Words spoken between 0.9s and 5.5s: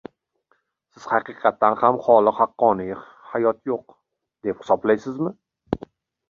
—Siz haqiqatdan xoli haqqoniy hayot yo‘q, deb hisoblaysizmi?